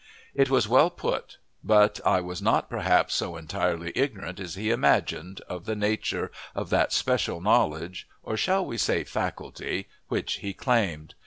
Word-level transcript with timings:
It 0.33 0.49
was 0.49 0.67
well 0.67 0.89
put; 0.89 1.37
but 1.63 1.99
I 2.03 2.21
was 2.21 2.41
not 2.41 2.71
perhaps 2.71 3.13
so 3.13 3.37
entirely 3.37 3.91
ignorant 3.93 4.39
as 4.39 4.55
he 4.55 4.71
imagined 4.71 5.41
of 5.41 5.65
the 5.65 5.75
nature 5.75 6.31
of 6.55 6.71
that 6.71 6.91
special 6.91 7.39
knowledge, 7.39 8.07
or 8.23 8.35
shall 8.35 8.65
we 8.65 8.79
say 8.79 9.03
faculty, 9.03 9.87
which 10.07 10.37
he 10.37 10.55
claimed. 10.55 11.13